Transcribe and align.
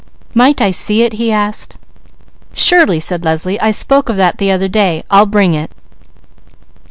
"Might 0.33 0.61
I 0.61 0.71
see 0.71 1.03
it?" 1.03 1.13
he 1.13 1.31
asked. 1.31 1.77
"Surely," 2.53 2.99
said 2.99 3.23
Leslie. 3.23 3.61
"I 3.61 3.69
spoke 3.69 4.09
of 4.09 4.15
that 4.15 4.39
the 4.39 4.49
other 4.49 4.67
day. 4.67 5.03
I'll 5.11 5.27
bring 5.27 5.53
it." 5.53 5.69